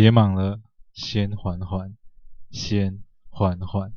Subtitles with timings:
[0.00, 0.62] 别忙了，
[0.94, 1.94] 先缓缓，
[2.50, 3.92] 先缓缓。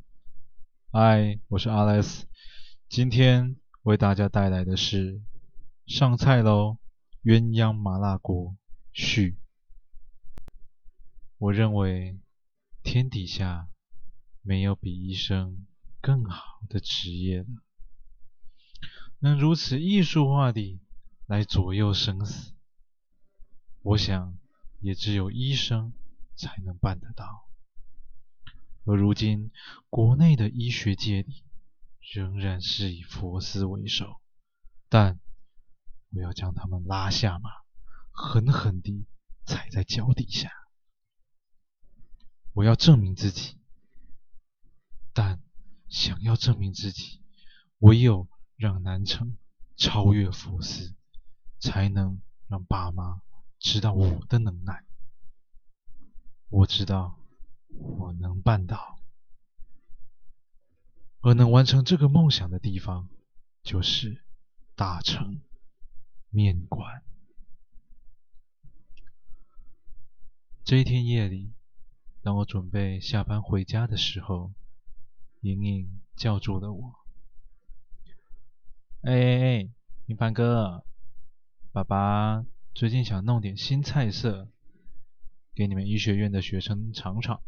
[0.92, 2.24] 嗨，我是 Alex，
[2.90, 5.22] 今天为大家带来的是
[5.86, 6.76] 上菜喽，
[7.22, 8.54] 鸳鸯麻辣锅
[8.92, 9.38] 续。
[11.38, 12.20] 我认为
[12.82, 13.70] 天底下
[14.42, 15.66] 没有比医生
[16.02, 17.46] 更好的职业了，
[19.20, 20.82] 能如此艺术化地
[21.24, 22.52] 来左右生死，
[23.80, 24.36] 我想
[24.84, 25.94] 也只有医生
[26.36, 27.48] 才能办得到。
[28.84, 29.50] 而如今，
[29.88, 31.42] 国内的医学界里
[32.12, 34.20] 仍然是以佛斯为首，
[34.90, 35.18] 但
[36.10, 37.48] 我要将他们拉下马，
[38.12, 39.06] 狠狠地
[39.46, 40.52] 踩在脚底下。
[42.52, 43.58] 我要证明自己，
[45.14, 45.42] 但
[45.88, 47.22] 想要证明自己，
[47.78, 49.38] 唯有让南城
[49.78, 50.94] 超越佛斯，
[51.58, 53.22] 才能让爸妈
[53.64, 54.84] 知道我的能耐。
[56.50, 57.18] 我知道。
[57.76, 59.00] 我能办到，
[61.22, 63.08] 而能完成这个梦想的地方，
[63.64, 64.24] 就是
[64.76, 65.42] 大成
[66.30, 67.02] 面馆。
[70.62, 71.52] 这一天夜里，
[72.22, 74.54] 当我准备下班回家的时候，
[75.40, 76.94] 莹莹叫住了我
[79.02, 79.70] ：“哎哎哎，
[80.06, 80.84] 平凡哥，
[81.72, 84.48] 爸爸最近想弄点新菜色，
[85.54, 87.40] 给你们医学院的学生尝尝。”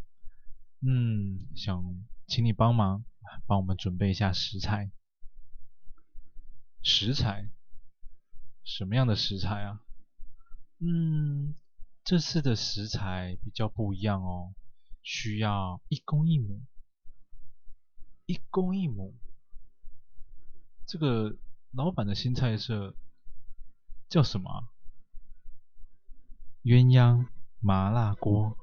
[0.86, 1.82] 嗯，想
[2.28, 3.04] 请你帮忙，
[3.44, 4.92] 帮我们准备一下食材。
[6.80, 7.50] 食材？
[8.62, 9.82] 什么样的食材啊？
[10.78, 11.56] 嗯，
[12.04, 14.54] 这次的食材比较不一样哦，
[15.02, 16.62] 需要一公一母。
[18.26, 19.16] 一公一母？
[20.86, 21.36] 这个
[21.72, 22.94] 老板的新菜色
[24.08, 24.68] 叫什么？
[26.66, 27.26] 鸳鸯
[27.60, 28.56] 麻辣锅。